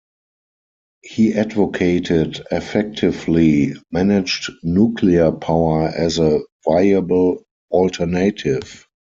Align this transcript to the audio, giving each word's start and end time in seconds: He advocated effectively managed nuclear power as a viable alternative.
He 1.03 1.35
advocated 1.35 2.41
effectively 2.51 3.73
managed 3.91 4.51
nuclear 4.63 5.31
power 5.31 5.89
as 5.89 6.17
a 6.17 6.39
viable 6.65 7.43
alternative. 7.69 8.87